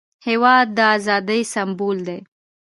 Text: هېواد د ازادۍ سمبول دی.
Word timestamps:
هېواد 0.27 0.67
د 0.77 0.79
ازادۍ 0.95 1.41
سمبول 1.53 1.97
دی. 2.07 2.19